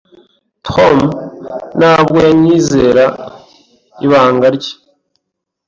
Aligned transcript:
Tom 0.67 0.97
ntabwo 1.79 2.17
yanyizera 2.25 3.03
ibanga 4.05 4.47
rye. 4.55 4.73